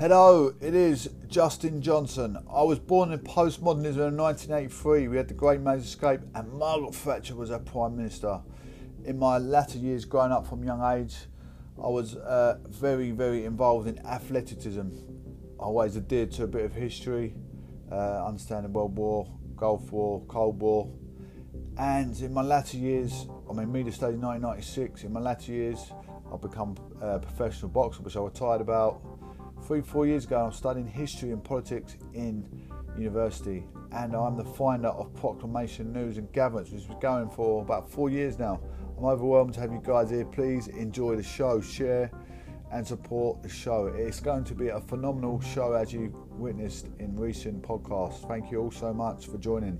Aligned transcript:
Hello, 0.00 0.54
it 0.62 0.74
is 0.74 1.10
Justin 1.28 1.82
Johnson. 1.82 2.38
I 2.50 2.62
was 2.62 2.78
born 2.78 3.12
in 3.12 3.18
postmodernism 3.18 4.08
in 4.08 4.16
1983. 4.16 5.08
We 5.08 5.18
had 5.18 5.28
the 5.28 5.34
Great 5.34 5.60
Man's 5.60 5.84
Escape, 5.84 6.20
and 6.34 6.50
Margaret 6.54 6.94
Thatcher 6.94 7.34
was 7.34 7.50
our 7.50 7.58
Prime 7.58 7.98
Minister. 7.98 8.40
In 9.04 9.18
my 9.18 9.36
latter 9.36 9.76
years, 9.76 10.06
growing 10.06 10.32
up 10.32 10.46
from 10.46 10.64
young 10.64 10.82
age, 10.98 11.16
I 11.76 11.88
was 11.88 12.16
uh, 12.16 12.60
very, 12.70 13.10
very 13.10 13.44
involved 13.44 13.88
in 13.88 13.98
athleticism. 14.06 14.88
I 15.60 15.64
always 15.64 15.98
adhered 15.98 16.32
to 16.32 16.44
a 16.44 16.46
bit 16.46 16.64
of 16.64 16.72
history, 16.72 17.34
uh, 17.92 18.24
understanding 18.24 18.72
World 18.72 18.96
War, 18.96 19.30
Gulf 19.54 19.92
War, 19.92 20.24
Cold 20.28 20.60
War. 20.60 20.90
And 21.76 22.18
in 22.20 22.32
my 22.32 22.40
latter 22.40 22.78
years, 22.78 23.26
I 23.50 23.52
mean, 23.52 23.70
media 23.70 23.92
studied 23.92 24.22
1996. 24.22 25.04
In 25.04 25.12
my 25.12 25.20
latter 25.20 25.52
years, 25.52 25.92
I've 26.32 26.40
become 26.40 26.74
a 27.02 27.18
professional 27.18 27.68
boxer, 27.68 28.00
which 28.00 28.16
I 28.16 28.20
retired 28.20 28.62
about 28.62 29.02
three, 29.70 29.82
four 29.82 30.04
years 30.04 30.24
ago, 30.24 30.36
I 30.36 30.46
was 30.46 30.56
studying 30.56 30.88
history 30.88 31.30
and 31.30 31.44
politics 31.44 31.96
in 32.12 32.44
university, 32.98 33.64
and 33.92 34.16
I'm 34.16 34.36
the 34.36 34.44
finder 34.44 34.88
of 34.88 35.14
Proclamation 35.14 35.92
News 35.92 36.18
and 36.18 36.26
Gatherance, 36.32 36.70
which 36.70 36.88
been 36.88 36.98
going 36.98 37.30
for 37.30 37.62
about 37.62 37.88
four 37.88 38.10
years 38.10 38.36
now. 38.36 38.60
I'm 38.98 39.04
overwhelmed 39.04 39.54
to 39.54 39.60
have 39.60 39.70
you 39.70 39.80
guys 39.80 40.10
here. 40.10 40.24
Please 40.24 40.66
enjoy 40.66 41.14
the 41.14 41.22
show, 41.22 41.60
share, 41.60 42.10
and 42.72 42.84
support 42.84 43.44
the 43.44 43.48
show. 43.48 43.86
It's 43.96 44.18
going 44.18 44.42
to 44.42 44.56
be 44.56 44.70
a 44.70 44.80
phenomenal 44.80 45.40
show 45.40 45.74
as 45.74 45.92
you 45.92 46.12
witnessed 46.30 46.88
in 46.98 47.16
recent 47.16 47.62
podcasts. 47.62 48.26
Thank 48.26 48.50
you 48.50 48.62
all 48.62 48.72
so 48.72 48.92
much 48.92 49.26
for 49.26 49.38
joining. 49.38 49.78